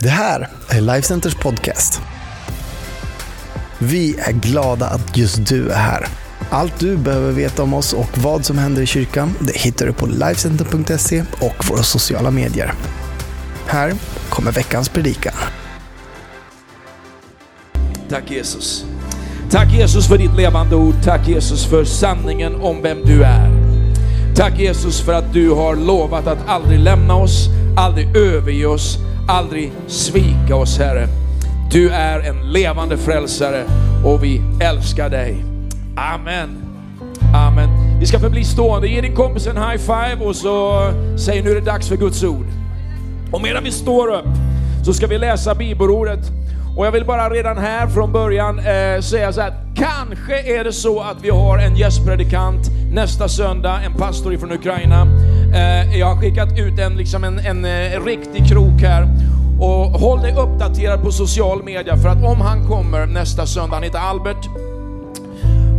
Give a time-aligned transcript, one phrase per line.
[0.00, 2.02] Det här är Lifecenters podcast.
[3.78, 6.06] Vi är glada att just du är här.
[6.50, 9.92] Allt du behöver veta om oss och vad som händer i kyrkan det hittar du
[9.92, 12.72] på Lifecenter.se och våra sociala medier.
[13.66, 13.92] Här
[14.28, 15.34] kommer veckans predikan.
[18.08, 18.84] Tack Jesus.
[19.50, 20.94] Tack Jesus för ditt levande ord.
[21.04, 23.50] Tack Jesus för sanningen om vem du är.
[24.36, 28.98] Tack Jesus för att du har lovat att aldrig lämna oss, aldrig överge oss,
[29.28, 31.08] aldrig svika oss Herre.
[31.70, 33.64] Du är en levande frälsare
[34.04, 35.44] och vi älskar dig.
[35.96, 36.56] Amen.
[37.34, 37.68] Amen.
[38.00, 38.88] Vi ska förbli stående.
[38.88, 40.82] Ge din kompis en high five och så
[41.16, 42.46] säg nu är det dags för Guds ord.
[43.32, 44.28] Och medan vi står upp
[44.84, 46.20] så ska vi läsa bibelordet.
[46.76, 50.72] Och jag vill bara redan här från början eh, säga så här, kanske är det
[50.72, 55.06] så att vi har en gästpredikant nästa söndag, en pastor ifrån Ukraina.
[55.54, 59.08] Eh, jag har skickat ut en, liksom en, en, eh, riktig krok här.
[59.60, 63.82] Och håll dig uppdaterad på social media för att om han kommer nästa söndag, han
[63.82, 64.48] heter Albert,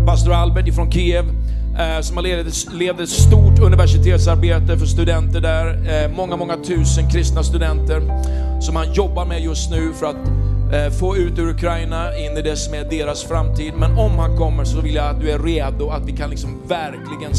[0.06, 1.26] pastor Albert ifrån Kiev,
[1.80, 7.10] eh, som har levt, levt ett stort universitetsarbete för studenter där, eh, många, många tusen
[7.10, 8.02] kristna studenter
[8.62, 10.39] som han jobbar med just nu för att
[10.74, 13.74] Eh, få ut ur Ukraina in i det som är deras framtid.
[13.78, 16.62] Men om han kommer så vill jag att du är redo, att vi kan liksom
[16.68, 17.34] verkligen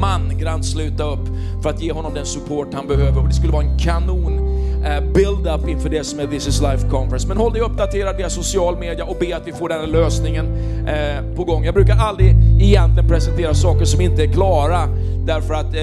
[0.00, 1.28] mangrant sluta upp
[1.62, 3.22] för att ge honom den support han behöver.
[3.22, 7.28] Och det skulle vara en kanon-build-up eh, inför det som är This is Life Conference.
[7.28, 10.46] Men håll dig uppdaterad via social media och be att vi får den här lösningen
[10.86, 11.64] eh, på gång.
[11.64, 14.88] Jag brukar aldrig egentligen presentera saker som inte är klara
[15.26, 15.74] därför att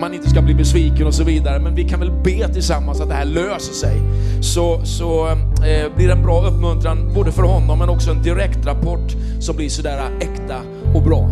[0.00, 1.58] man inte ska bli besviken och så vidare.
[1.58, 4.00] Men vi kan väl be tillsammans att det här löser sig.
[4.42, 9.56] Så, så eh, blir en bra uppmuntran både för honom men också en direktrapport som
[9.56, 10.56] blir sådär äkta
[10.94, 11.30] och bra.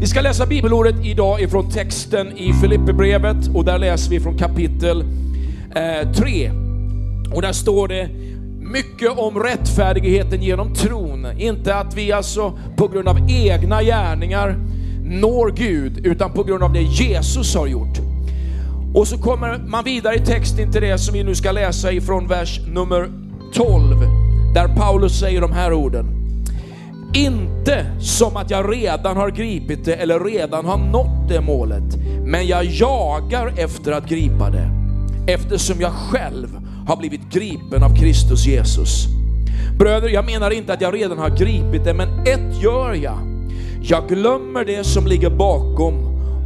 [0.00, 5.04] Vi ska läsa bibelordet idag ifrån texten i Filipperbrevet och där läser vi från kapitel
[6.14, 6.46] 3.
[6.46, 6.52] Eh,
[7.34, 8.08] och där står det
[8.60, 11.26] mycket om rättfärdigheten genom tron.
[11.38, 14.56] Inte att vi alltså på grund av egna gärningar
[15.04, 17.98] når Gud, utan på grund av det Jesus har gjort.
[18.94, 22.28] Och så kommer man vidare i texten till det som vi nu ska läsa ifrån
[22.28, 23.08] vers nummer
[23.52, 23.96] 12,
[24.54, 26.06] där Paulus säger de här orden.
[27.14, 32.46] Inte som att jag redan har gripit det eller redan har nått det målet, men
[32.46, 34.70] jag jagar efter att gripa det
[35.26, 36.48] eftersom jag själv
[36.86, 39.06] har blivit gripen av Kristus Jesus.
[39.78, 43.18] Bröder, jag menar inte att jag redan har gripit det, men ett gör jag.
[43.82, 45.94] Jag glömmer det som ligger bakom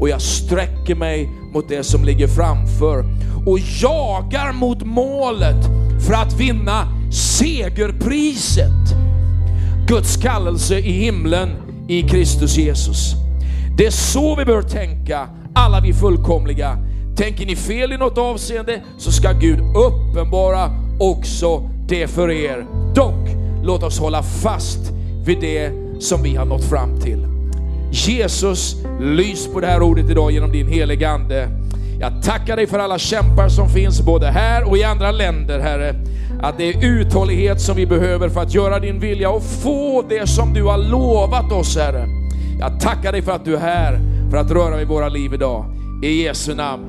[0.01, 3.05] och jag sträcker mig mot det som ligger framför
[3.47, 8.95] och jagar mot målet för att vinna segerpriset.
[9.87, 11.49] Guds kallelse i himlen
[11.89, 13.15] i Kristus Jesus.
[13.77, 16.79] Det är så vi bör tänka, alla vi fullkomliga.
[17.17, 20.71] Tänker ni fel i något avseende så ska Gud uppenbara
[21.01, 22.67] också det för er.
[22.95, 23.29] Dock,
[23.63, 24.93] låt oss hålla fast
[25.25, 27.27] vid det som vi har nått fram till.
[27.91, 31.64] Jesus, lys på det här ordet idag genom din heliga Ande.
[32.01, 35.95] Jag tackar dig för alla kämpar som finns både här och i andra länder, Herre.
[36.43, 40.27] Att det är uthållighet som vi behöver för att göra din vilja och få det
[40.27, 42.07] som du har lovat oss, Herre.
[42.61, 44.01] Jag tackar dig för att du är här
[44.31, 45.65] för att röra vid våra liv idag.
[46.03, 46.85] I Jesu namn.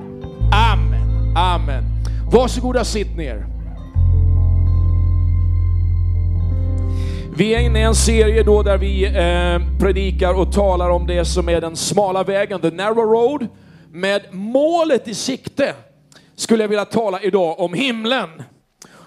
[0.72, 1.36] Amen.
[1.38, 1.84] Amen.
[2.32, 3.46] Varsågoda sitt ner.
[7.38, 11.26] Vi är inne i en serie då där vi eh, predikar och talar om det
[11.26, 13.48] som är den smala vägen, the narrow road,
[13.96, 15.74] med målet i sikte.
[16.36, 18.44] Skulle jag vilja tala idag om himlen.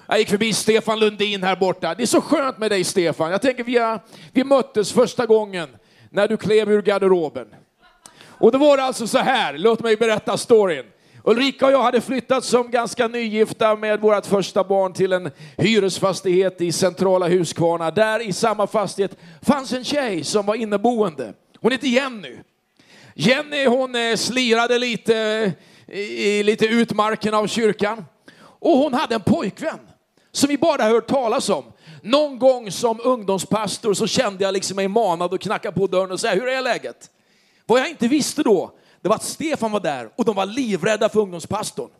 [0.07, 1.95] Jag gick förbi Stefan Lundin här borta.
[1.95, 3.31] Det är så skönt med dig Stefan.
[3.31, 3.99] Jag tänker vi,
[4.33, 5.69] vi möttes första gången
[6.11, 7.47] när du klev ur garderoben.
[8.25, 10.85] Och då var det alltså så här, låt mig berätta storyn.
[11.25, 16.61] Ulrika och jag hade flyttat som ganska nygifta med vårt första barn till en hyresfastighet
[16.61, 17.91] i centrala Huskvarna.
[17.91, 21.33] Där i samma fastighet fanns en tjej som var inneboende.
[21.61, 22.37] Hon heter Jenny.
[23.21, 25.53] Jenny hon eh, slirade lite
[25.87, 28.05] i lite utmarken av kyrkan.
[28.41, 29.79] Och hon hade en pojkvän
[30.33, 31.65] som vi bara hört talas om.
[32.03, 36.21] Någon gång som ungdomspastor så kände jag liksom mig manad att knacka på dörren och
[36.21, 37.11] säga, hur är läget?
[37.67, 41.09] Vad jag inte visste då, det var att Stefan var där och de var livrädda
[41.09, 41.91] för ungdomspastorn.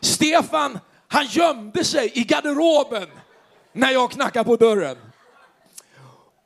[0.00, 0.78] Stefan,
[1.08, 3.08] han gömde sig i garderoben
[3.72, 4.96] när jag knackade på dörren.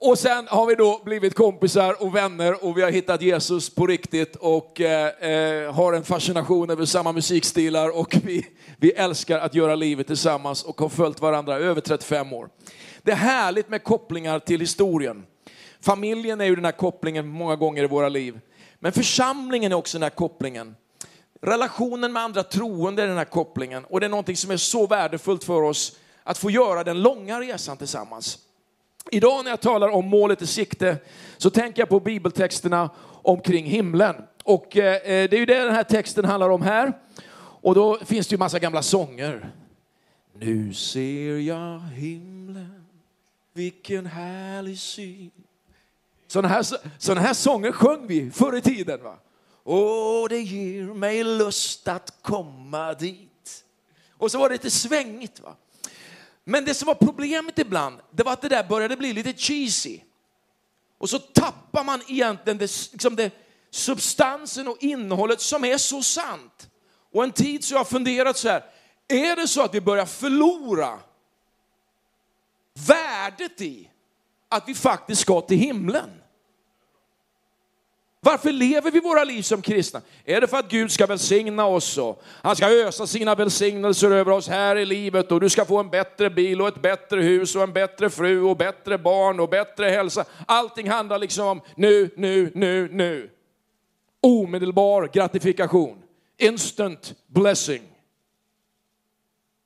[0.05, 3.87] Och sen har vi då blivit kompisar och vänner och vi har hittat Jesus på
[3.87, 8.47] riktigt och eh, eh, har en fascination över samma musikstilar och vi,
[8.77, 12.49] vi älskar att göra livet tillsammans och har följt varandra över 35 år.
[13.03, 15.27] Det är härligt med kopplingar till historien.
[15.81, 18.41] Familjen är ju den här kopplingen många gånger i våra liv.
[18.79, 20.77] Men församlingen är också den här kopplingen.
[21.43, 23.85] relationen med andra troende är den här kopplingen.
[23.85, 27.41] Och det är någonting som är så värdefullt för oss att få göra den långa
[27.41, 28.39] resan tillsammans.
[29.15, 30.97] Idag när jag talar om målet i sikte
[31.37, 32.91] så tänker jag på bibeltexterna
[33.23, 34.15] omkring himlen.
[34.45, 36.93] Och eh, eh, det är ju det den här texten handlar om här.
[37.37, 39.51] Och då finns det ju massa gamla sånger.
[40.35, 42.85] Nu ser jag himlen,
[43.53, 45.31] vilken härlig syn.
[46.27, 46.67] Sådana här,
[46.99, 49.03] såna här sånger sjöng vi förr i tiden.
[49.03, 49.17] Va?
[49.65, 53.65] Åh, det ger mig lust att komma dit.
[54.11, 55.41] Och så var det lite svängigt.
[55.41, 55.57] Va?
[56.45, 60.01] Men det som var problemet ibland, det var att det där började bli lite cheesy.
[60.99, 63.31] Och så tappar man egentligen det, liksom det,
[63.71, 66.71] substansen och innehållet som är så sant.
[67.13, 68.65] Och en tid så har jag funderat så här,
[69.09, 71.01] är det så att vi börjar förlora
[72.75, 73.91] värdet i
[74.49, 76.22] att vi faktiskt ska till himlen?
[78.25, 80.03] Varför lever vi våra liv som kristna?
[80.25, 84.33] Är det för att Gud ska välsigna oss och han ska ösa sina välsignelser över
[84.33, 87.57] oss här i livet och du ska få en bättre bil och ett bättre hus
[87.57, 90.25] och en bättre fru och bättre barn och bättre hälsa.
[90.47, 93.31] Allting handlar liksom om nu, nu, nu, nu.
[94.21, 96.03] Omedelbar gratifikation.
[96.39, 97.83] Instant blessing.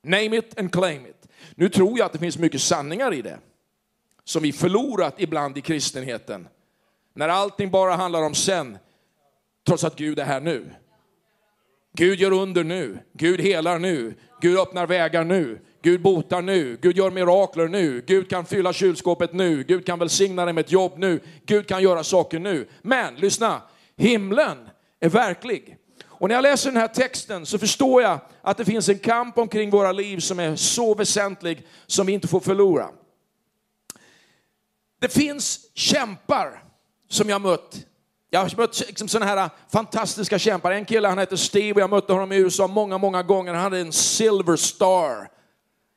[0.03, 1.27] Name it and claim it.
[1.55, 3.39] Nu tror jag att det finns mycket sanningar i det
[4.23, 6.47] som vi förlorat ibland i kristenheten.
[7.17, 8.77] När allting bara handlar om sen,
[9.67, 10.73] trots att Gud är här nu.
[11.93, 16.97] Gud gör under nu, Gud helar nu, Gud öppnar vägar nu, Gud botar nu, Gud
[16.97, 20.93] gör mirakler nu, Gud kan fylla kylskåpet nu, Gud kan välsigna dig med ett jobb
[20.97, 22.67] nu, Gud kan göra saker nu.
[22.81, 23.61] Men lyssna,
[23.95, 24.69] himlen
[24.99, 25.77] är verklig.
[26.05, 29.37] Och när jag läser den här texten så förstår jag att det finns en kamp
[29.37, 32.89] omkring våra liv som är så väsentlig som vi inte får förlora.
[34.99, 36.66] Det finns kämpar
[37.07, 37.85] som jag mött.
[38.29, 40.71] Jag har mött liksom sådana här fantastiska kämpar.
[40.71, 43.53] En kille han heter Steve och jag mötte honom i USA många, många gånger.
[43.53, 45.29] Han hade en Silver Star,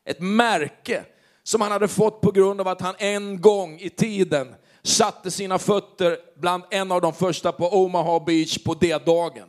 [0.05, 1.05] ett märke
[1.43, 5.59] som han hade fått på grund av att han en gång i tiden satte sina
[5.59, 9.49] fötter bland en av de första på Omaha Beach på D-dagen.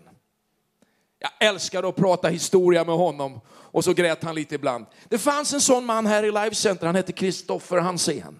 [1.19, 4.85] Jag älskade att prata historia med honom och så grät han lite ibland.
[5.09, 8.39] Det fanns en sån man här i Life Center, han hette Kristoffer Hansén.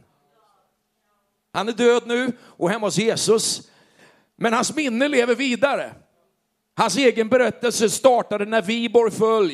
[1.54, 3.70] Han är död nu och hemma hos Jesus.
[4.36, 5.92] Men hans minne lever vidare.
[6.76, 9.52] Hans egen berättelse startade när Viborg föll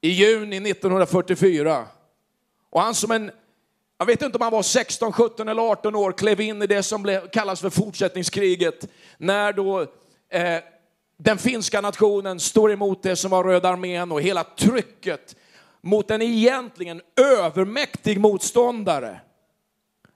[0.00, 1.86] i juni 1944.
[2.70, 3.30] Och han som en,
[3.98, 6.82] jag vet inte om han var 16, 17 eller 18 år, klev in i det
[6.82, 8.88] som kallas för fortsättningskriget.
[9.18, 9.80] När då
[10.28, 10.58] eh,
[11.16, 15.36] den finska nationen står emot det som var Röda armén och hela trycket
[15.80, 19.20] mot en egentligen övermäktig motståndare.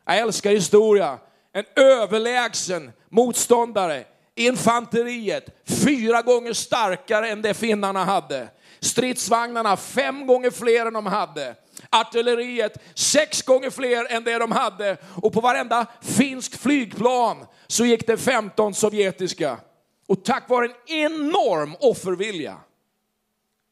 [0.09, 1.19] Jag älskar historia.
[1.53, 4.05] En överlägsen motståndare.
[4.35, 5.45] Infanteriet
[5.85, 8.49] fyra gånger starkare än det finnarna hade.
[8.81, 11.55] Stridsvagnarna fem gånger fler än de hade.
[11.91, 14.97] Artilleriet sex gånger fler än det de hade.
[15.23, 19.59] Och på varenda finsk flygplan så gick det 15 sovjetiska.
[20.07, 22.57] Och tack vare en enorm offervilja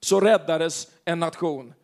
[0.00, 1.74] så räddades en nation.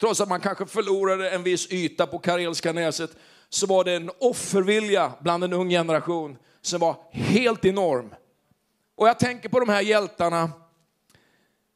[0.00, 3.10] Trots att man kanske förlorade en viss yta på Karelska näset
[3.50, 8.14] så var det en offervilja bland en ung generation som var helt enorm.
[8.96, 10.50] Och jag tänker på de här hjältarna.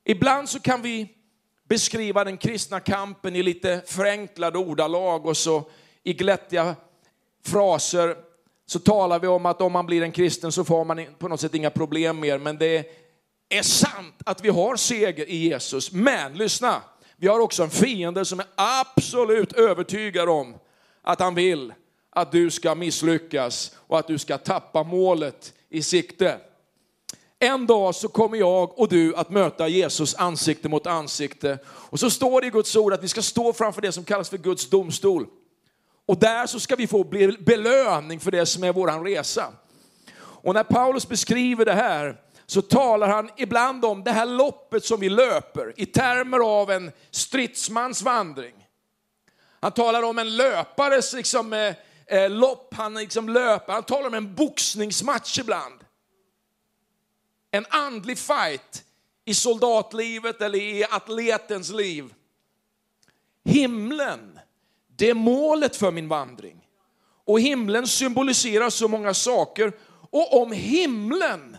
[0.04, 1.08] Ibland så kan vi
[1.68, 5.64] beskriva den kristna kampen i lite förenklade ordalag och så
[6.02, 6.76] i glättiga
[7.44, 8.16] fraser
[8.66, 11.40] så talar vi om att om man blir en kristen så får man på något
[11.40, 12.38] sätt inga problem mer.
[12.38, 12.86] Men det
[13.48, 15.92] är sant att vi har seger i Jesus.
[15.92, 16.82] Men lyssna,
[17.16, 20.54] vi har också en fiende som är absolut övertygad om
[21.02, 21.72] att han vill
[22.10, 26.40] att du ska misslyckas och att du ska tappa målet i sikte.
[27.38, 31.58] En dag så kommer jag och du att möta Jesus ansikte mot ansikte.
[31.66, 34.30] Och så står det i Guds ord att vi ska stå framför det som kallas
[34.30, 35.26] för Guds domstol.
[36.06, 37.04] Och där så ska vi få
[37.38, 39.52] belöning för det som är våran resa.
[40.16, 42.16] Och när Paulus beskriver det här
[42.46, 46.92] så talar han ibland om det här loppet som vi löper i termer av en
[47.10, 48.61] stridsmans vandring.
[49.62, 51.74] Han talar om en löpares liksom, eh,
[52.06, 53.72] eh, lopp, han liksom löper.
[53.72, 55.80] Han talar om en boxningsmatch ibland.
[57.50, 58.84] En andlig fight
[59.24, 62.14] i soldatlivet eller i atletens liv.
[63.44, 64.38] Himlen,
[64.96, 66.66] det är målet för min vandring.
[67.24, 69.72] Och himlen symboliserar så många saker.
[70.10, 71.56] Och om himlen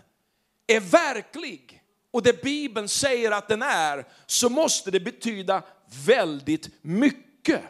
[0.68, 1.82] är verklig
[2.12, 5.64] och det Bibeln säger att den är, så måste det betyda
[6.06, 7.62] väldigt mycket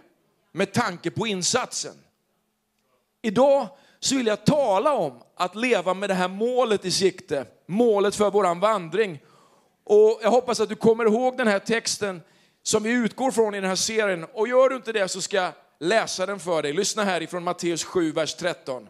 [0.53, 1.95] med tanke på insatsen.
[3.21, 3.67] Idag
[3.99, 8.31] så vill jag tala om att leva med det här målet i sikte, målet för
[8.31, 9.19] våran vandring.
[9.83, 12.21] Och jag hoppas att du kommer ihåg den här texten
[12.63, 14.25] som vi utgår från i den här serien.
[14.33, 16.73] Och gör du inte det så ska jag läsa den för dig.
[16.73, 18.87] Lyssna här ifrån Matteus 7, vers 13.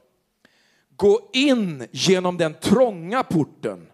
[0.96, 3.88] Gå in genom den trånga porten.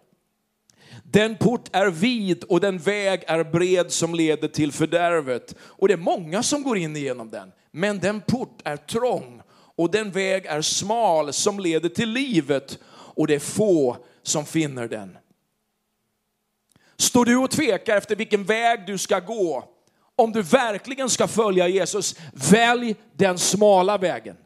[1.04, 5.56] Den port är vid och den väg är bred som leder till fördärvet.
[5.62, 7.52] Och det är många som går in genom den.
[7.72, 9.42] Men den port är trång
[9.76, 14.88] och den väg är smal som leder till livet och det är få som finner
[14.88, 15.18] den.
[16.98, 19.70] Står du och tvekar efter vilken väg du ska gå,
[20.16, 22.16] om du verkligen ska följa Jesus,
[22.52, 24.38] välj den smala vägen.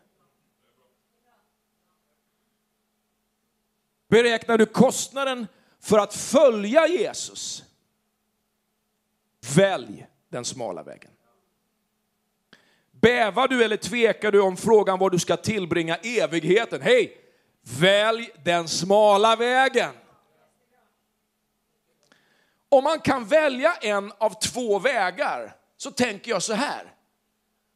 [4.08, 5.48] Beräknar du kostnaden
[5.80, 7.64] för att följa Jesus,
[9.56, 11.12] välj den smala vägen.
[13.04, 16.82] Bävar du eller tvekar du om frågan var du ska tillbringa evigheten?
[16.82, 17.18] Hej,
[17.62, 19.92] välj den smala vägen.
[22.70, 26.94] Om man kan välja en av två vägar så tänker jag så här.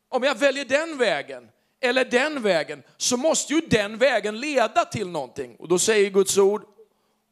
[0.09, 5.09] Om jag väljer den vägen eller den vägen så måste ju den vägen leda till
[5.09, 5.55] någonting.
[5.55, 6.63] Och då säger Guds ord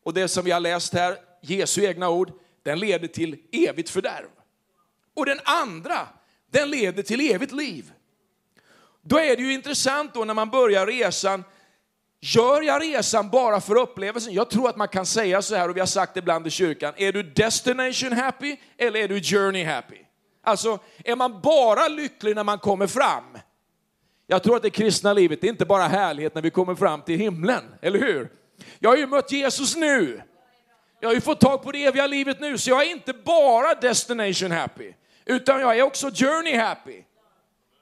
[0.03, 2.31] och det som vi har läst här, Jesu egna ord,
[2.63, 4.29] den leder till evigt fördärv.
[5.13, 6.07] Och den andra,
[6.55, 7.91] den leder till evigt liv.
[9.01, 11.43] Då är det ju intressant då när man börjar resan,
[12.21, 14.33] gör jag resan bara för upplevelsen?
[14.33, 16.49] Jag tror att man kan säga så här, och vi har sagt det ibland i
[16.49, 19.97] kyrkan, är du destination happy eller är du journey happy?
[20.43, 23.37] Alltså, är man bara lycklig när man kommer fram?
[24.27, 27.01] Jag tror att det kristna livet det är inte bara härlighet när vi kommer fram
[27.01, 28.29] till himlen, eller hur?
[28.79, 30.21] Jag har ju mött Jesus nu.
[30.99, 33.73] Jag har ju fått tag på det eviga livet nu, så jag är inte bara
[33.73, 34.93] destination happy,
[35.25, 37.03] utan jag är också journey happy.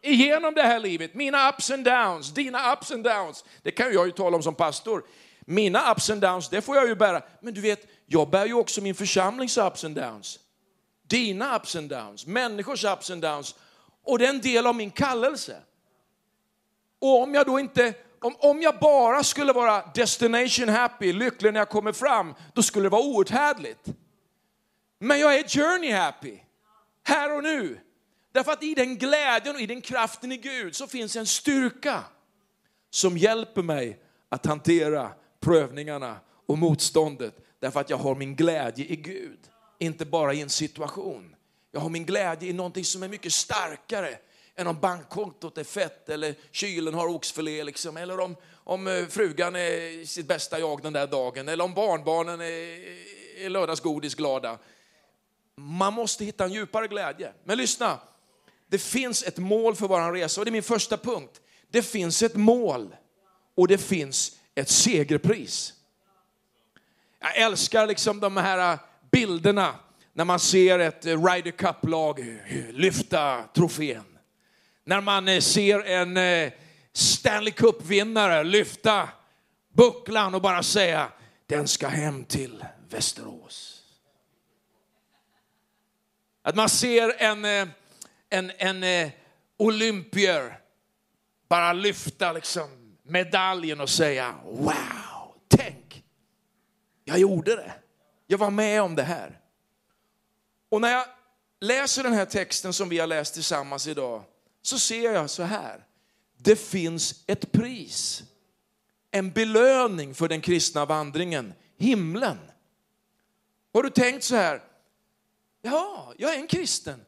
[0.02, 4.06] Igenom det här livet, mina ups and downs, dina ups and downs, det kan jag
[4.06, 5.04] ju tala om som pastor.
[5.46, 7.22] Mina ups and downs, det får jag ju bära.
[7.42, 10.40] Men du vet, jag bär ju också min församlings ups and downs.
[11.08, 13.56] Dina ups and downs, människors ups and downs.
[14.04, 15.58] Och det är en del av min kallelse.
[17.00, 21.60] Och om jag då inte om, om jag bara skulle vara destination happy, lycklig när
[21.60, 23.88] jag kommer fram, då skulle det vara outhärdligt.
[25.00, 26.40] Men jag är journey happy,
[27.04, 27.80] här och nu.
[28.32, 32.04] Därför att i den glädjen och i den kraften i Gud så finns en styrka
[32.90, 37.34] som hjälper mig att hantera prövningarna och motståndet.
[37.60, 39.40] Därför att jag har min glädje i Gud,
[39.80, 41.36] inte bara i en situation.
[41.72, 44.18] Jag har min glädje i någonting som är mycket starkare
[44.56, 49.56] än om bankkontot är fett eller kylen har oxfilé liksom, eller om, om eh, frugan
[49.56, 54.58] är sitt bästa jag den där dagen eller om barnbarnen är, är lördagsgodis glada.
[55.58, 57.34] Man måste hitta en djupare glädje.
[57.44, 58.00] Men lyssna,
[58.68, 61.42] det finns ett mål för vår resa och det är min första punkt.
[61.72, 62.96] Det finns ett mål
[63.56, 65.74] och det finns ett segerpris.
[67.20, 68.80] Jag älskar liksom de här äh,
[69.12, 69.76] bilderna
[70.14, 74.04] när man ser ett äh, Ryder Cup-lag äh, lyfta trofén
[74.86, 76.52] när man ser en
[76.94, 79.10] Stanley Cup-vinnare lyfta
[79.74, 81.12] bucklan och bara säga
[81.48, 83.83] den ska hem till Västerås.
[86.44, 87.68] Att man ser en, eh,
[88.30, 89.12] en, en eh,
[89.58, 90.60] olympier
[91.50, 96.04] bara lyfta liksom medaljen och säga wow, tänk,
[97.04, 97.74] jag gjorde det.
[98.28, 99.40] Jag var med om det här.
[100.70, 101.06] Och när jag
[101.62, 104.24] läser den här texten som vi har läst tillsammans idag
[104.62, 105.86] så ser jag så här.
[106.38, 108.24] Det finns ett pris,
[109.12, 112.38] en belöning för den kristna vandringen, himlen.
[113.74, 114.62] Har du tänkt så här?
[115.66, 117.06] Ja, jag är en kristen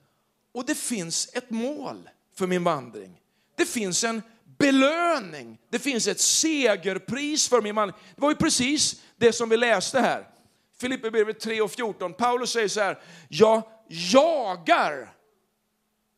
[0.51, 3.21] och det finns ett mål för min vandring.
[3.55, 4.21] Det finns en
[4.57, 8.01] belöning, det finns ett segerpris för min vandring.
[8.15, 10.29] Det var ju precis det som vi läste här.
[10.77, 12.13] Filipperbrevet 3 och 14.
[12.13, 15.15] Paulus säger så här, jag jagar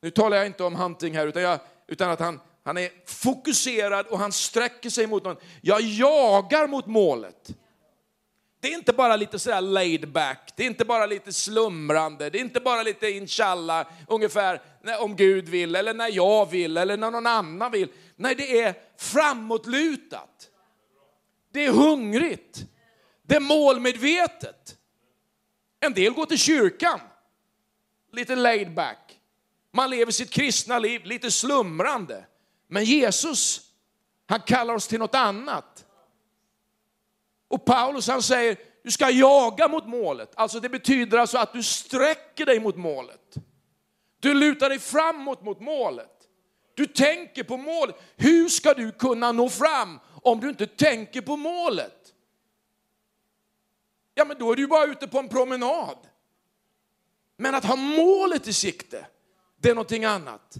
[0.02, 4.08] nu talar jag inte om hunting här, utan, jag, utan att han, han är fokuserad
[4.08, 5.36] och han sträcker sig mot någon.
[5.62, 7.50] Jag jagar mot målet.
[8.68, 12.38] Det är inte bara lite sådär laid back, det är inte bara lite slumrande, det
[12.38, 14.62] är inte bara lite inshallah, ungefär
[15.00, 17.90] om Gud vill, eller när jag vill, eller när någon annan vill.
[18.16, 20.50] Nej, det är framåtlutat.
[21.52, 22.66] Det är hungrigt.
[23.24, 24.78] Det är målmedvetet.
[25.80, 27.00] En del går till kyrkan,
[28.12, 29.20] lite laid back.
[29.74, 32.26] Man lever sitt kristna liv lite slumrande.
[32.68, 33.62] Men Jesus,
[34.26, 35.77] han kallar oss till något annat.
[37.48, 40.32] Och Paulus han säger, du ska jaga mot målet.
[40.36, 43.36] Alltså det betyder alltså att du sträcker dig mot målet.
[44.20, 46.12] Du lutar dig framåt mot målet.
[46.74, 47.96] Du tänker på målet.
[48.16, 52.14] Hur ska du kunna nå fram om du inte tänker på målet?
[54.14, 55.98] Ja, men då är du bara ute på en promenad.
[57.38, 59.08] Men att ha målet i sikte,
[59.62, 60.58] det är någonting annat.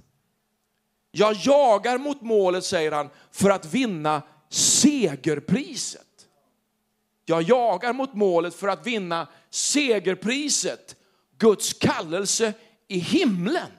[1.12, 6.07] Jag jagar mot målet, säger han, för att vinna segerpriset.
[7.30, 10.96] Jag jagar mot målet för att vinna segerpriset,
[11.38, 12.54] Guds kallelse
[12.88, 13.72] i himlen.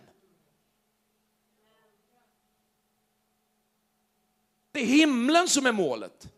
[4.72, 6.28] Det är himlen som är målet.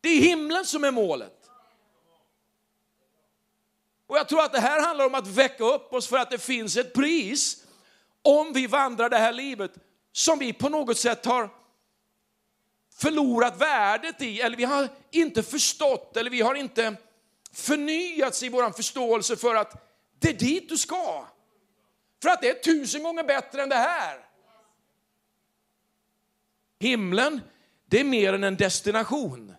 [0.00, 1.50] Det är himlen som är målet.
[4.06, 6.38] Och jag tror att det här handlar om att väcka upp oss för att det
[6.38, 7.66] finns ett pris
[8.22, 9.72] om vi vandrar det här livet
[10.12, 11.61] som vi på något sätt har
[13.02, 16.94] förlorat värdet i, eller vi har inte förstått, eller vi har inte
[17.52, 21.26] förnyats i vår förståelse för att det är dit du ska.
[22.22, 24.18] För att det är tusen gånger bättre än det här.
[26.80, 27.40] Himlen,
[27.86, 29.54] det är mer än en destination.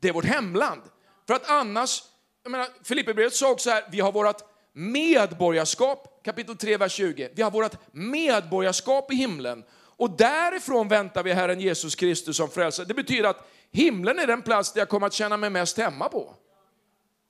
[0.00, 0.82] Det är vårt hemland.
[1.26, 2.02] För att annars,
[2.42, 7.30] jag menar, Filipperbrevet sa också här, vi har vårt medborgarskap, kapitel 3, vers 20.
[7.34, 9.64] Vi har vårt medborgarskap i himlen.
[10.00, 12.86] Och därifrån väntar vi Herren Jesus Kristus som frälsare.
[12.86, 16.08] Det betyder att himlen är den plats där jag kommer att känna mig mest hemma
[16.08, 16.34] på.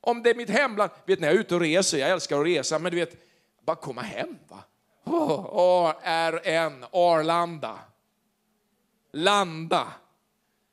[0.01, 2.47] Om det är mitt hemland, vet ni jag är ute och reser, jag älskar att
[2.47, 3.17] resa, men du vet,
[3.65, 4.59] bara komma hem va.
[5.05, 7.79] Oh, ARN, Arlanda.
[9.13, 9.93] Landa.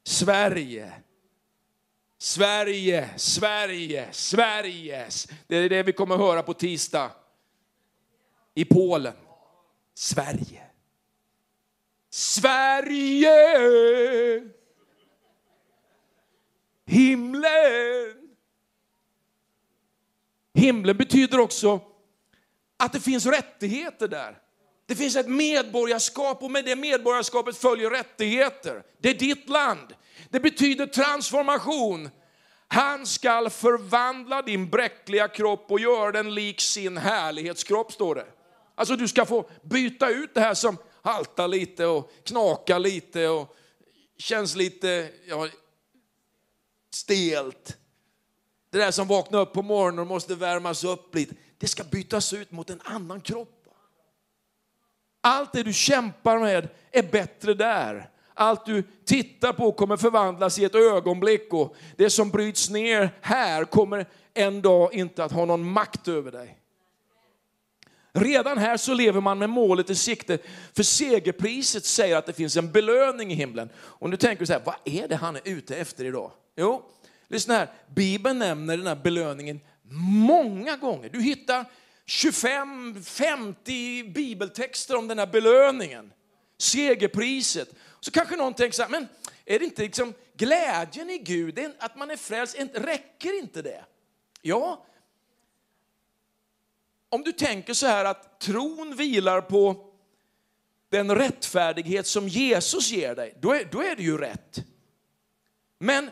[0.04, 0.92] Sverige.
[2.18, 5.08] Sverige, Sverige, Sverige.
[5.48, 7.12] Det är det vi kommer höra på tisdag
[8.56, 9.14] i Polen.
[9.94, 10.67] Sverige.
[12.18, 13.32] Sverige!
[16.86, 18.16] Himlen!
[20.54, 21.82] Himlen betyder också
[22.78, 24.38] att det finns rättigheter där.
[24.86, 28.84] Det finns ett medborgarskap och med det medborgarskapet följer rättigheter.
[29.02, 29.94] Det är ditt land.
[30.30, 32.10] Det betyder transformation.
[32.68, 38.26] Han skall förvandla din bräckliga kropp och göra den lik sin härlighetskropp, står det.
[38.76, 43.56] Alltså du ska få byta ut det här som haltar lite och knakar lite och
[44.18, 45.48] känns lite ja,
[46.94, 47.78] stelt.
[48.70, 51.36] Det där som vaknar upp på morgonen och måste värmas upp lite.
[51.58, 53.54] Det ska bytas ut mot en annan kropp.
[55.22, 58.10] Allt det du kämpar med är bättre där.
[58.34, 63.66] Allt du tittar på kommer förvandlas i ett ögonblick och det som bryts ner här
[63.66, 66.57] kommer en dag inte att ha någon makt över dig.
[68.18, 70.38] Redan här så lever man med målet i sikte,
[70.76, 73.70] för segerpriset säger att det finns en belöning i himlen.
[73.78, 76.32] Och nu tänker du så här, vad är det han är ute efter idag?
[76.56, 76.86] Jo,
[77.28, 79.60] lyssna här, Bibeln nämner den här belöningen
[80.28, 81.10] många gånger.
[81.10, 81.66] Du hittar
[82.08, 86.14] 25-50 bibeltexter om den här belöningen,
[86.58, 87.70] segerpriset.
[88.00, 89.08] Så kanske någon tänker så här, men
[89.46, 93.84] är det inte liksom glädjen i Gud, att man är frälst, räcker inte det?
[94.42, 94.86] Ja,
[97.10, 99.94] om du tänker så här att tron vilar på
[100.90, 104.60] den rättfärdighet som Jesus ger dig, då är, då är det ju rätt.
[105.80, 106.12] Men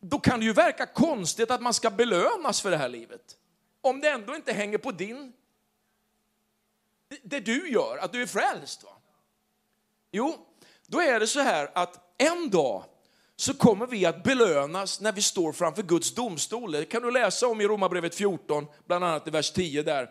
[0.00, 3.36] då kan det ju verka konstigt att man ska belönas för det här livet.
[3.80, 5.32] Om det ändå inte hänger på din,
[7.22, 8.84] det du gör, att du är frälst.
[8.84, 8.90] Va?
[10.10, 10.46] Jo,
[10.86, 12.84] då är det så här att en dag
[13.40, 16.72] så kommer vi att belönas när vi står framför Guds domstol.
[16.72, 20.10] Det kan du läsa om i Romarbrevet 14, bland annat i vers 10 där.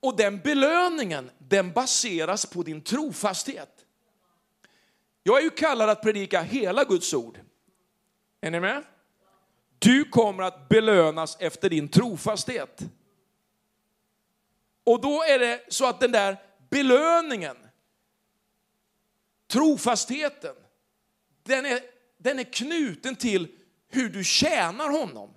[0.00, 3.86] Och den belöningen, den baseras på din trofasthet.
[5.22, 7.38] Jag är ju kallad att predika hela Guds ord.
[8.40, 8.84] Är ni med?
[9.78, 12.80] Du kommer att belönas efter din trofasthet.
[14.84, 16.36] Och då är det så att den där
[16.70, 17.56] belöningen,
[19.52, 20.54] trofastheten,
[21.42, 21.80] den är,
[22.22, 23.48] den är knuten till
[23.88, 25.30] hur du tjänar honom.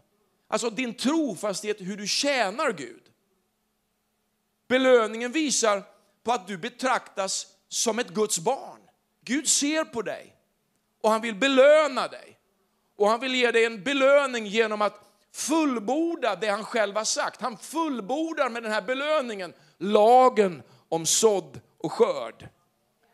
[0.47, 3.01] Alltså din trofasthet, hur du tjänar Gud.
[4.67, 5.83] Belöningen visar
[6.23, 8.79] på att du betraktas som ett Guds barn.
[9.25, 10.35] Gud ser på dig
[11.01, 12.39] och han vill belöna dig.
[12.97, 14.99] Och han vill ge dig en belöning genom att
[15.33, 17.41] fullborda det han själv har sagt.
[17.41, 22.49] Han fullbordar med den här belöningen lagen om sådd och skörd.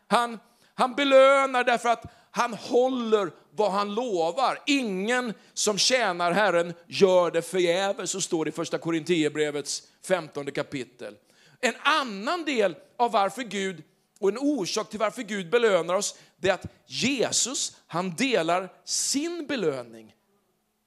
[0.06, 0.38] Han,
[0.74, 4.58] han belönar därför att han håller vad han lovar.
[4.66, 11.16] Ingen som tjänar Herren gör det förgäves, så står det i första Korinthierbrevets 15 kapitel.
[11.60, 13.82] En annan del av varför Gud
[14.20, 19.46] och en orsak till varför Gud belönar oss, det är att Jesus, han delar sin
[19.46, 20.14] belöning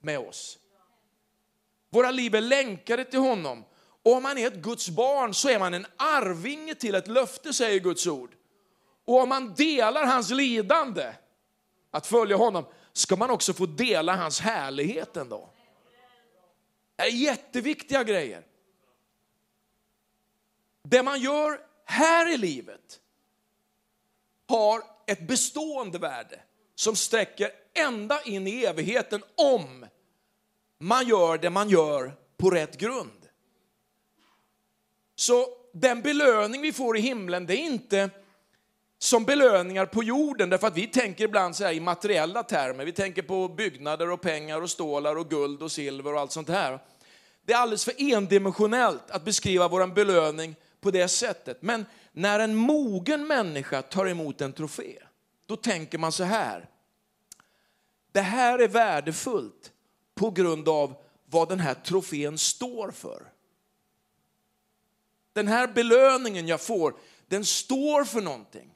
[0.01, 0.57] med oss.
[1.91, 3.63] Våra liv är länkade till honom.
[4.03, 7.53] Och om man är ett Guds barn så är man en arvinge till ett löfte,
[7.53, 8.35] säger Guds ord.
[9.05, 11.13] Och om man delar hans lidande,
[11.93, 15.49] att följa honom, ska man också få dela hans härlighet en dag.
[16.95, 18.45] Det är jätteviktiga grejer.
[20.83, 22.99] Det man gör här i livet
[24.47, 26.41] har ett bestående värde
[26.75, 29.85] som sträcker ända in i evigheten om
[30.77, 33.27] man gör det man gör på rätt grund.
[35.15, 38.09] Så den belöning vi får i himlen, det är inte
[39.03, 42.85] som belöningar på jorden, därför att vi tänker ibland så i materiella termer.
[42.85, 46.49] Vi tänker på byggnader och pengar och stålar och guld och silver och allt sånt
[46.49, 46.79] här.
[47.45, 51.61] Det är alldeles för endimensionellt att beskriva vår belöning på det sättet.
[51.61, 54.99] Men när en mogen människa tar emot en trofé,
[55.45, 56.69] då tänker man så här.
[58.11, 59.71] Det här är värdefullt
[60.15, 63.31] på grund av vad den här trofén står för.
[65.33, 66.95] Den här belöningen jag får,
[67.27, 68.72] den står för någonting.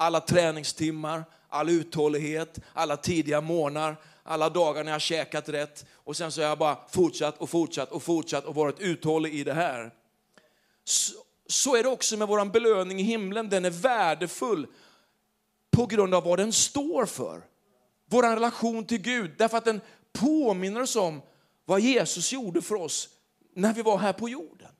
[0.00, 6.32] Alla träningstimmar, all uthållighet, alla tidiga morgnar, alla dagar när jag käkat rätt och sen
[6.32, 9.90] så har jag bara fortsatt och fortsatt och fortsatt och varit uthållig i det här.
[10.84, 11.14] Så,
[11.46, 14.66] så är det också med vår belöning i himlen, den är värdefull
[15.70, 17.42] på grund av vad den står för.
[18.06, 19.80] Vår relation till Gud, därför att den
[20.12, 21.22] påminner oss om
[21.64, 23.08] vad Jesus gjorde för oss
[23.54, 24.72] när vi var här på jorden.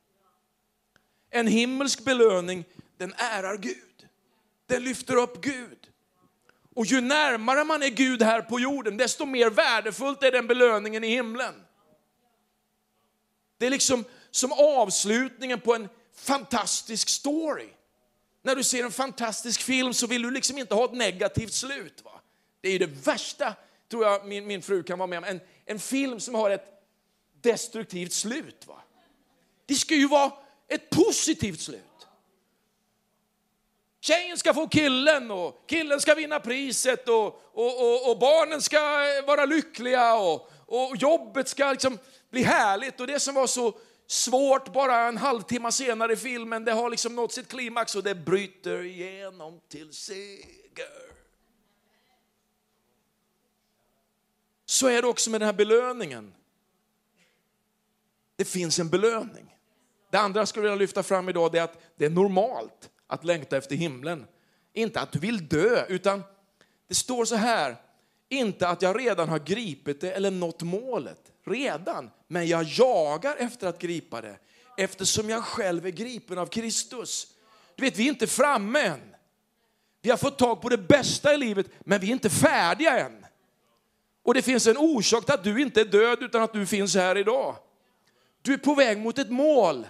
[1.30, 2.64] En himmelsk belöning,
[2.96, 3.89] den ärar Gud.
[4.70, 5.78] Den lyfter upp Gud.
[6.74, 11.04] Och ju närmare man är Gud här på jorden, desto mer värdefullt är den belöningen
[11.04, 11.54] i himlen.
[13.59, 17.68] Det är liksom som avslutningen på en fantastisk story.
[18.42, 22.02] När du ser en fantastisk film så vill du liksom inte ha ett negativt slut.
[22.04, 22.20] Va?
[22.61, 23.54] Det är ju det värsta,
[23.90, 26.83] tror jag min, min fru kan vara med om, en, en film som har ett
[27.40, 28.66] destruktivt slut.
[28.66, 28.83] Va?
[29.66, 30.33] Det ska ju vara
[30.68, 31.89] ett positivt slut.
[34.00, 38.80] Tjejen ska få killen och killen ska vinna priset och, och, och, och barnen ska
[39.26, 41.98] vara lyckliga och, och jobbet ska liksom
[42.30, 43.00] bli härligt.
[43.00, 47.16] Och det som var så svårt bara en halvtimme senare i filmen, det har liksom
[47.16, 51.10] nått sitt klimax och det bryter igenom till seger.
[54.66, 56.34] Så är det också med den här belöningen.
[58.36, 59.56] Det finns en belöning.
[60.10, 63.56] Det andra jag skulle vilja lyfta fram idag är att det är normalt att längta
[63.56, 64.26] efter himlen.
[64.72, 66.22] Inte att du vill dö, utan
[66.88, 67.76] det står så här,
[68.28, 73.66] inte att jag redan har gripit det eller nått målet, redan, men jag jagar efter
[73.66, 74.36] att gripa det,
[74.76, 77.26] eftersom jag själv är gripen av Kristus.
[77.74, 79.00] Du vet, vi är inte framme än.
[80.02, 83.26] Vi har fått tag på det bästa i livet, men vi är inte färdiga än.
[84.22, 86.94] Och det finns en orsak till att du inte är död, utan att du finns
[86.94, 87.56] här idag.
[88.42, 89.86] Du är på väg mot ett mål.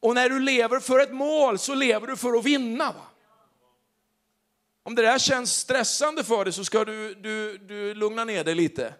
[0.00, 2.92] Och när du lever för ett mål så lever du för att vinna.
[2.92, 3.06] Va?
[4.82, 8.54] Om det där känns stressande för dig så ska du, du, du lugna ner dig
[8.54, 8.94] lite.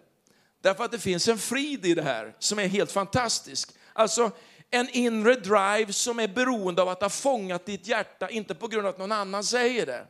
[0.61, 3.71] Därför att det finns en frid i det här som är helt fantastisk.
[3.93, 4.31] Alltså
[4.69, 8.87] en inre drive som är beroende av att ha fångat ditt hjärta, inte på grund
[8.87, 10.07] av att någon annan säger det.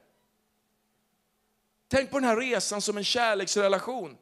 [1.87, 4.17] Tänk på den här resan som en kärleksrelation.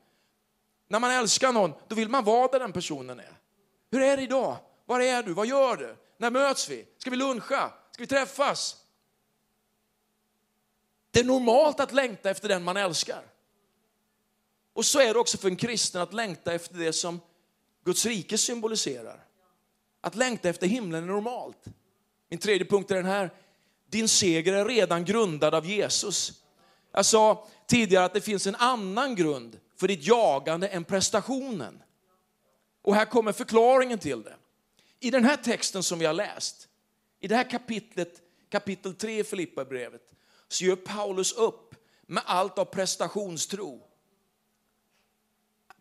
[0.87, 3.37] När man älskar någon, då vill man vara där den personen är.
[3.91, 4.57] Hur är det idag?
[4.85, 5.33] Var är du?
[5.33, 5.95] Vad gör du?
[6.17, 6.85] När möts vi?
[6.97, 7.73] Ska vi luncha?
[7.91, 8.77] Ska vi träffas?
[11.11, 13.23] Det är normalt att längta efter den man älskar.
[14.73, 17.19] Och så är det också för en kristen att längta efter det som
[17.85, 19.25] Guds rike symboliserar.
[20.01, 21.65] Att längta efter himlen är normalt.
[22.29, 23.31] Min tredje punkt är den här.
[23.89, 26.31] Din seger är redan grundad av Jesus.
[26.91, 31.83] Jag sa tidigare att det finns en annan grund för ditt jagande än prestationen.
[32.81, 34.35] Och här kommer förklaringen till det.
[34.99, 36.67] I den här texten som vi har läst,
[37.19, 40.01] i det här kapitlet, kapitel 3 i Filipperbrevet,
[40.47, 43.81] så gör Paulus upp med allt av prestationstro.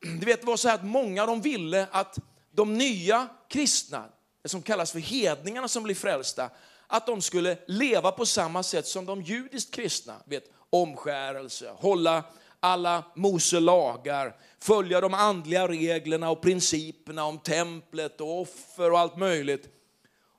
[0.01, 2.19] Du vet, det var så här att många de ville att
[2.51, 4.09] de nya kristna,
[4.43, 6.51] det som kallas för hedningarna som blir frälsta,
[6.87, 10.15] att de skulle leva på samma sätt som de judiskt kristna.
[10.25, 12.25] Vet, omskärelse, hålla
[12.67, 19.17] alla Mose lagar, följa de andliga reglerna och principerna om templet och offer och allt
[19.17, 19.69] möjligt.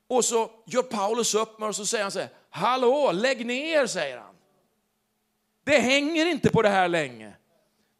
[0.07, 4.17] Och så gör Paulus upp med och säger han så här, hallå, lägg ner, säger
[4.17, 4.35] han.
[5.63, 7.33] Det hänger inte på det här länge.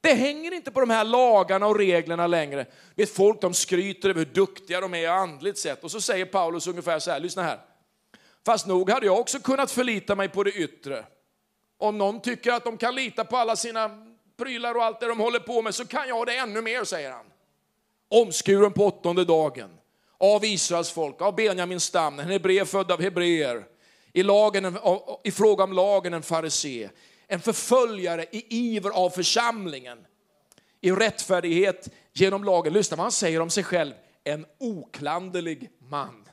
[0.01, 2.65] Det hänger inte på de här lagarna och reglerna längre.
[2.95, 5.83] Vet, folk de skryter över hur duktiga de är andligt sett.
[5.83, 7.59] Och så säger Paulus ungefär så här, lyssna här.
[8.45, 11.05] Fast nog hade jag också kunnat förlita mig på det yttre.
[11.77, 14.06] Om någon tycker att de kan lita på alla sina
[14.37, 17.11] prylar och allt det de håller på med så kan jag det ännu mer, säger
[17.11, 17.25] han.
[18.09, 19.69] Omskuren på åttonde dagen
[20.17, 23.65] av Israels folk, av Benjamins stam, en hebreer född av hebreer.
[24.13, 24.77] I, lagen,
[25.23, 26.89] I fråga om lagen en farisé,
[27.27, 30.05] en förföljare i iver av församlingen.
[30.81, 32.73] I rättfärdighet genom lagen.
[32.73, 33.93] Lyssna vad han säger om sig själv.
[34.23, 36.23] en oklanderlig man.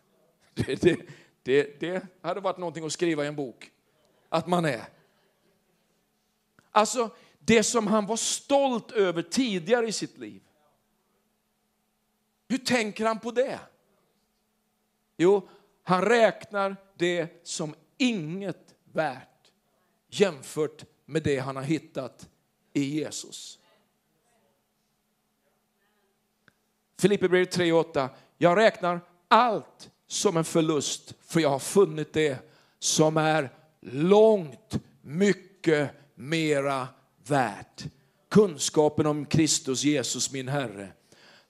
[0.55, 0.97] Det, det,
[1.43, 3.71] det, det hade varit någonting att skriva i en bok.
[4.29, 4.85] Att man är.
[6.71, 7.11] Alltså,
[7.45, 10.43] det som han var stolt över tidigare i sitt liv.
[12.49, 13.59] Hur tänker han på det?
[15.17, 15.49] Jo,
[15.83, 19.53] han räknar det som inget värt
[20.09, 22.29] jämfört med det han har hittat
[22.73, 23.59] i Jesus.
[26.99, 28.09] Filipperbrevet 3.8.
[28.39, 32.39] Jag räknar allt som en förlust för jag har funnit det
[32.79, 36.89] som är långt mycket mera
[37.29, 37.85] värt.
[38.29, 40.93] Kunskapen om Kristus Jesus min Herre.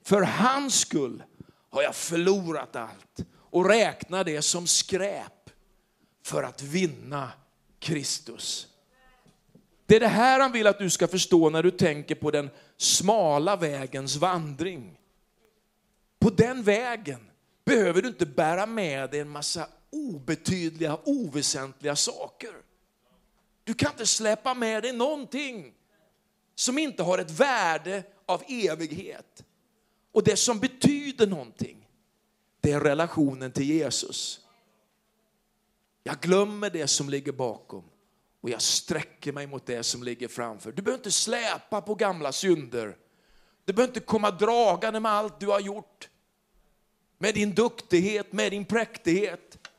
[0.01, 1.23] För hans skull
[1.69, 5.49] har jag förlorat allt och räknar det som skräp
[6.25, 7.31] för att vinna
[7.79, 8.67] Kristus.
[9.85, 12.49] Det är det här han vill att du ska förstå när du tänker på den
[12.77, 14.97] smala vägens vandring.
[16.19, 17.29] På den vägen
[17.65, 22.53] behöver du inte bära med dig en massa obetydliga, oväsentliga saker.
[23.65, 25.73] Du kan inte släppa med dig någonting
[26.55, 29.43] som inte har ett värde av evighet.
[30.11, 31.87] Och det som betyder någonting,
[32.61, 34.39] det är relationen till Jesus.
[36.03, 37.83] Jag glömmer det som ligger bakom
[38.41, 40.71] och jag sträcker mig mot det som ligger framför.
[40.71, 42.97] Du behöver inte släpa på gamla synder.
[43.65, 46.09] Du behöver inte komma dragande med allt du har gjort.
[47.17, 49.69] Med din duktighet, med din präktighet.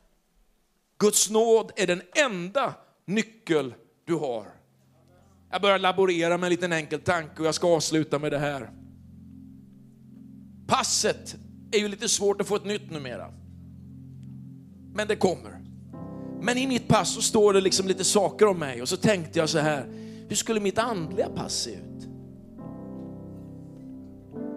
[0.97, 2.73] Guds nåd är den enda
[3.07, 3.73] nyckel
[4.05, 4.45] du har.
[5.51, 8.69] Jag börjar laborera med en liten enkel tanke och jag ska avsluta med det här.
[10.67, 11.35] Passet
[11.71, 13.33] är ju lite svårt att få ett nytt numera.
[14.93, 15.61] Men det kommer.
[16.41, 19.39] Men i mitt pass så står det liksom lite saker om mig och så tänkte
[19.39, 19.85] jag så här,
[20.29, 22.07] hur skulle mitt andliga pass se ut?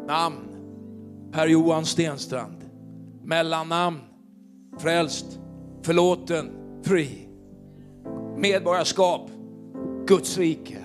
[0.06, 0.48] Namn,
[1.32, 2.70] Per Johan Stenstrand.
[3.24, 4.00] Mellannamn,
[4.78, 5.40] frälst,
[5.82, 6.50] förlåten,
[6.84, 7.30] fri.
[8.40, 9.31] Medborgarskap,
[10.07, 10.76] Guds rike.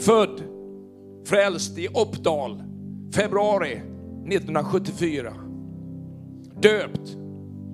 [0.00, 0.42] Född,
[1.26, 2.62] frälst i Uppdal,
[3.14, 5.32] februari 1974.
[6.62, 7.16] Döpt,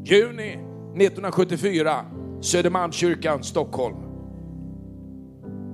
[0.04, 2.04] juni 1974,
[2.40, 3.96] Södermalmskyrkan, Stockholm.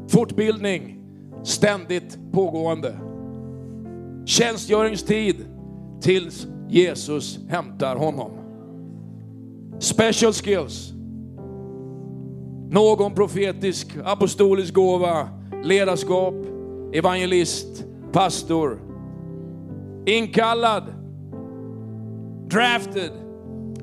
[0.08, 1.04] Fortbildning,
[1.42, 2.98] ständigt pågående.
[4.26, 5.36] Tjänstgöringstid
[6.00, 8.30] tills Jesus hämtar honom.
[9.78, 10.99] Special skills.
[12.70, 15.28] Någon profetisk, apostolisk gåva,
[15.64, 16.34] ledarskap,
[16.92, 18.78] evangelist, pastor.
[20.06, 20.84] Inkallad,
[22.50, 23.10] drafted,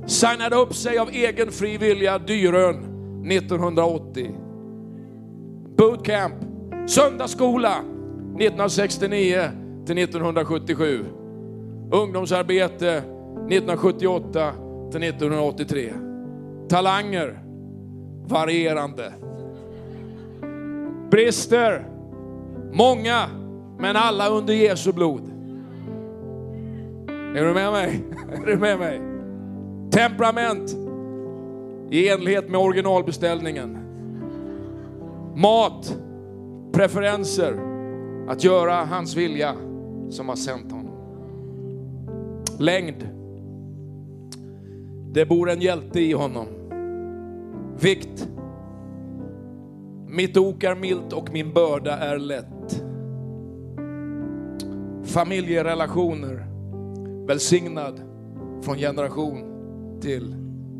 [0.05, 2.75] signade upp sig av egen fri vilja, Dyrön
[3.31, 4.35] 1980.
[5.77, 6.35] Bootcamp,
[6.87, 9.41] söndagsskola 1969
[9.85, 11.05] till 1977.
[11.91, 14.51] Ungdomsarbete 1978
[14.91, 15.93] till 1983.
[16.69, 17.46] Talanger
[18.29, 19.13] varierande.
[21.11, 21.85] Brister
[22.71, 23.29] många,
[23.79, 25.21] men alla under Jesu blod.
[27.35, 28.03] Är du med mig?
[28.33, 29.01] Är du med mig?
[29.91, 30.75] Temperament
[31.89, 33.77] i enlighet med originalbeställningen.
[35.35, 35.97] Mat,
[36.73, 37.57] preferenser,
[38.27, 39.55] att göra hans vilja
[40.09, 40.93] som har sänt honom.
[42.59, 43.09] Längd.
[45.11, 46.47] Det bor en hjälte i honom.
[47.81, 48.29] Vikt.
[50.07, 52.83] Mitt ok är milt och min börda är lätt.
[55.03, 56.47] Familjerelationer.
[57.27, 58.01] Välsignad
[58.61, 59.43] från generation
[60.01, 60.35] till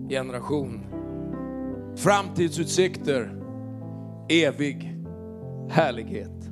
[0.10, 0.80] generation.
[1.96, 3.44] Framtidsutsikter.
[4.30, 4.96] Evig
[5.70, 6.50] härlighet.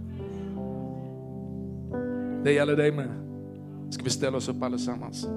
[2.43, 3.09] Det gäller dig med.
[3.89, 5.27] Ska vi ställa oss upp allesammans?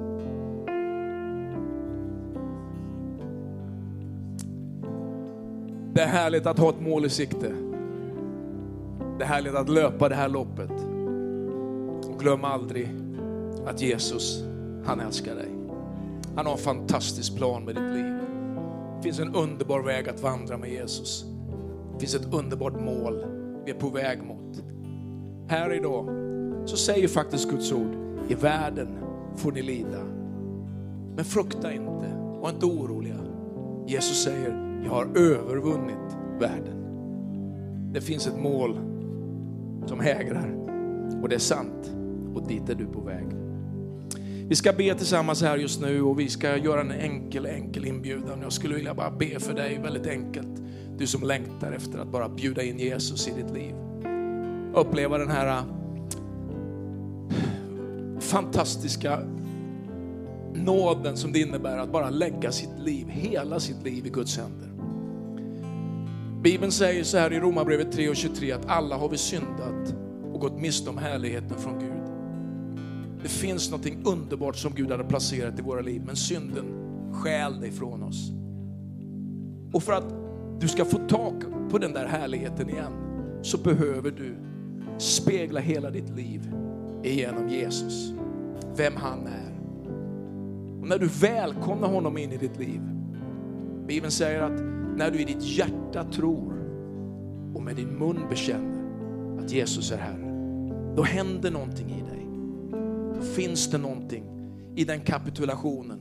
[5.99, 7.53] Det är härligt att ha ett mål i sikte.
[9.19, 10.71] Det är härligt att löpa det här loppet.
[12.09, 12.95] Och glöm aldrig
[13.67, 14.43] att Jesus,
[14.85, 15.49] han älskar dig.
[16.37, 18.15] Han har en fantastisk plan med ditt liv.
[18.97, 21.25] Det finns en underbar väg att vandra med Jesus.
[21.93, 23.25] Det finns ett underbart mål
[23.65, 24.63] vi är på väg mot.
[25.49, 26.09] Här idag
[26.69, 27.95] så säger faktiskt Guds ord,
[28.29, 28.89] i världen
[29.37, 30.05] får ni lida.
[31.17, 33.19] Men frukta inte, var inte oroliga.
[33.87, 36.75] Jesus säger, jag har övervunnit världen.
[37.93, 38.79] Det finns ett mål
[39.87, 40.55] som hägrar
[41.23, 41.93] och det är sant
[42.35, 43.27] och dit är du på väg.
[44.49, 48.43] Vi ska be tillsammans här just nu och vi ska göra en enkel, enkel inbjudan.
[48.43, 50.63] Jag skulle vilja bara be för dig väldigt enkelt.
[50.99, 53.75] Du som längtar efter att bara bjuda in Jesus i ditt liv.
[54.75, 55.65] Uppleva den här äh,
[58.21, 59.19] fantastiska
[60.55, 64.68] nåden som det innebär att bara lägga sitt liv, hela sitt liv i Guds händer.
[66.43, 69.95] Bibeln säger så här i Romarbrevet 3 och 23 att alla har vi syndat
[70.33, 71.93] och gått miste om härligheten från Gud.
[73.23, 76.65] Det finns något underbart som Gud hade placerat i våra liv, men synden
[77.13, 78.31] stjäl det från oss.
[79.73, 80.15] Och för att
[80.61, 82.93] du ska få tag på den där härligheten igen
[83.43, 84.37] så behöver du
[84.99, 86.55] spegla hela ditt liv
[87.03, 88.13] igenom Jesus,
[88.77, 89.59] vem han är.
[90.81, 92.81] Och när du välkomnar honom in i ditt liv,
[93.87, 96.53] Bibeln säger att när du i ditt hjärta tror
[97.55, 98.79] och med din mun bekänner
[99.39, 100.29] att Jesus är Herre,
[100.97, 102.27] då händer någonting i dig.
[103.15, 104.25] Då finns det någonting
[104.77, 105.99] i den kapitulationen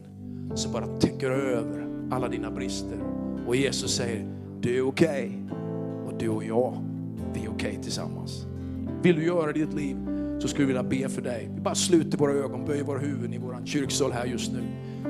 [0.55, 2.97] som bara täcker över alla dina brister.
[3.47, 4.25] Och Jesus säger,
[4.61, 5.57] du är okej okay.
[6.07, 6.77] och du och jag,
[7.33, 8.45] vi är okej okay tillsammans.
[9.01, 9.97] Vill du göra det i ditt liv
[10.39, 11.49] så skulle vi vilja be för dig.
[11.55, 14.61] Vi bara sluter våra ögon, böjer våra huvuden i vår kyrksal här just nu.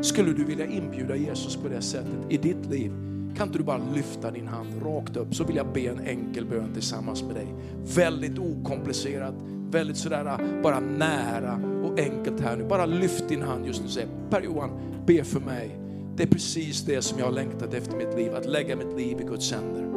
[0.01, 2.91] Skulle du vilja inbjuda Jesus på det sättet i ditt liv,
[3.35, 6.45] kan inte du bara lyfta din hand rakt upp så vill jag be en enkel
[6.45, 7.47] bön tillsammans med dig.
[7.95, 9.33] Väldigt okomplicerat,
[9.71, 12.63] väldigt sådär ah, bara nära och enkelt här nu.
[12.63, 14.69] Bara lyft din hand just nu och säg, Per-Johan,
[15.05, 15.79] be för mig.
[16.15, 19.21] Det är precis det som jag har längtat efter mitt liv, att lägga mitt liv
[19.21, 19.87] i Guds händer.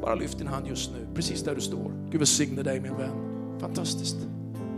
[0.00, 1.92] Bara lyft din hand just nu, precis där du står.
[2.10, 3.16] Gud välsigne dig min vän.
[3.60, 4.16] Fantastiskt.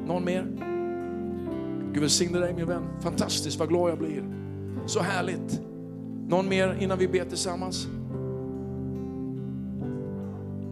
[0.06, 0.46] Någon mer?
[1.92, 2.82] Gud välsigne dig min vän.
[3.00, 4.24] Fantastiskt, vad glad jag blir.
[4.86, 5.65] Så härligt.
[6.28, 7.86] Någon mer innan vi ber tillsammans?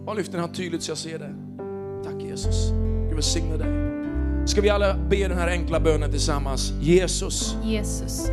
[0.05, 1.35] Bara lyft din hand tydligt så jag ser det.
[2.03, 2.69] Tack Jesus.
[3.07, 3.85] Gud välsigne dig.
[4.47, 6.71] Ska vi alla be den här enkla bönen tillsammans?
[6.81, 7.55] Jesus.
[7.63, 8.29] Jesus.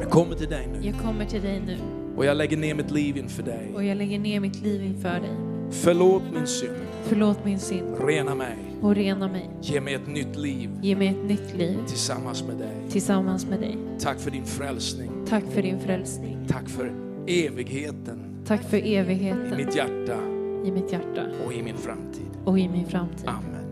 [0.00, 0.86] Jag kommer till dig nu.
[0.86, 1.78] Jag kommer till dig nu.
[2.16, 3.72] Och jag lägger ner mitt liv inför dig.
[3.74, 5.36] Och jag lägger ner mitt liv inför dig.
[5.70, 6.89] Förlåt min synd.
[7.02, 7.96] Förlåt min synd.
[8.00, 8.56] Rena mig.
[8.82, 9.50] Och rena mig.
[9.60, 10.70] Ge mig ett nytt liv.
[10.82, 11.78] Ge mig ett nytt liv.
[11.86, 12.76] Tillsammans med dig.
[12.90, 13.76] Tillsammans med dig.
[14.00, 15.10] Tack för din frälsning.
[15.28, 16.46] Tack för din frälsning.
[16.48, 16.92] Tack för
[17.26, 18.18] evigheten.
[18.46, 19.60] Tack för evigheten.
[19.60, 20.16] I mitt hjärta.
[20.64, 21.26] I mitt hjärta.
[21.46, 22.30] Och i min framtid.
[22.44, 23.28] Och i min framtid.
[23.28, 23.66] Amen.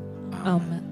[0.45, 0.88] Amen.